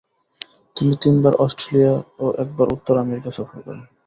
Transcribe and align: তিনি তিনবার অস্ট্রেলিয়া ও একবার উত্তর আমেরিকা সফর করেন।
তিনি 0.75 0.93
তিনবার 1.03 1.33
অস্ট্রেলিয়া 1.35 1.93
ও 2.19 2.35
একবার 2.43 2.67
উত্তর 2.75 2.95
আমেরিকা 2.97 3.29
সফর 3.29 3.57
করেন। 3.65 3.83